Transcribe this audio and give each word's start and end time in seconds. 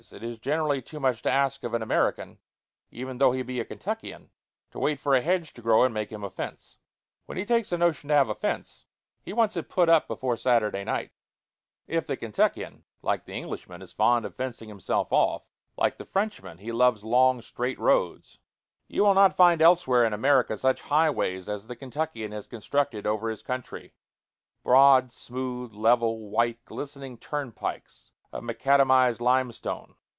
It 0.11 0.23
is 0.23 0.39
generally 0.39 0.81
too 0.81 0.99
much 0.99 1.21
to 1.21 1.29
ask 1.31 1.63
of 1.63 1.75
an 1.75 1.83
American, 1.83 2.39
even 2.89 3.19
though 3.19 3.33
he 3.33 3.43
be 3.43 3.59
a 3.59 3.65
Kentuckian, 3.65 4.31
to 4.71 4.79
wait 4.79 4.99
for 4.99 5.13
a 5.13 5.21
hedge 5.21 5.53
to 5.53 5.61
grow 5.61 5.83
and 5.83 5.93
make 5.93 6.11
him 6.11 6.23
a 6.23 6.31
fence. 6.31 6.79
When 7.27 7.37
he 7.37 7.45
takes 7.45 7.71
a 7.71 7.77
notion 7.77 8.07
to 8.07 8.15
have 8.15 8.27
a 8.27 8.33
fence, 8.33 8.87
he 9.21 9.31
wants 9.31 9.55
it 9.55 9.69
put 9.69 9.89
up 9.89 10.07
before 10.07 10.37
Saturday 10.37 10.83
night. 10.83 11.11
[Illustration: 11.85 11.85
TOBACCO 11.85 11.85
PATCH.] 11.85 11.97
If 11.99 12.07
the 12.07 12.17
Kentuckian, 12.17 12.83
like 13.03 13.25
the 13.25 13.35
Englishman, 13.35 13.83
is 13.83 13.93
fond 13.93 14.25
of 14.25 14.33
fencing 14.33 14.69
himself 14.69 15.13
off, 15.13 15.47
like 15.77 15.99
the 15.99 16.05
Frenchman, 16.05 16.57
he 16.57 16.71
loves 16.71 17.03
long, 17.03 17.39
straight 17.39 17.77
roads. 17.77 18.39
You 18.87 19.03
will 19.03 19.13
not 19.13 19.37
find 19.37 19.61
elsewhere 19.61 20.03
in 20.03 20.13
America 20.13 20.57
such 20.57 20.81
highways 20.81 21.47
as 21.47 21.67
the 21.67 21.75
Kentuckian 21.75 22.31
has 22.31 22.47
constructed 22.47 23.05
over 23.05 23.29
his 23.29 23.43
country 23.43 23.93
broad, 24.63 25.11
smooth, 25.11 25.73
level, 25.75 26.31
white, 26.31 26.65
glistening 26.65 27.19
turnpikes 27.19 28.13
of 28.33 28.41
macadamized 28.43 29.19
limestone. 29.19 29.93